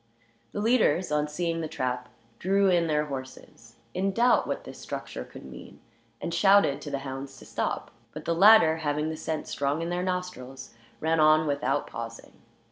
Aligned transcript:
The 0.51 0.59
leaders, 0.61 1.11
on 1.11 1.27
seeing 1.27 1.61
the 1.61 1.67
trap, 1.67 2.09
drew 2.39 2.71
in 2.71 2.87
their 2.87 3.05
horses, 3.05 3.75
in 3.93 4.13
doubt 4.13 4.47
what 4.47 4.63
this 4.63 4.79
structure 4.79 5.23
could 5.23 5.45
mean, 5.45 5.79
and 6.19 6.33
shouted 6.33 6.81
to 6.81 6.89
the 6.89 6.97
hounds 7.05 7.37
to 7.37 7.45
stop. 7.45 7.91
But 8.11 8.25
the 8.25 8.33
latter, 8.33 8.77
having 8.77 9.09
the 9.09 9.15
scent 9.15 9.47
strong 9.47 9.83
in 9.83 9.89
their 9.89 10.01
nostrils, 10.01 10.73
ran 11.01 11.19
on 11.19 11.45
without 11.45 11.85
pausing. 11.85 12.33